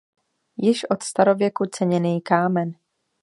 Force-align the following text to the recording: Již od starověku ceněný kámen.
Již 0.57 0.83
od 0.89 1.03
starověku 1.03 1.65
ceněný 1.65 2.21
kámen. 2.21 2.71